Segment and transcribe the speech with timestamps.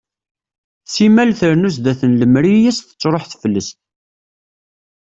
[0.93, 3.77] Simmal trennu sdat n lemri i as-tettruḥ teflest.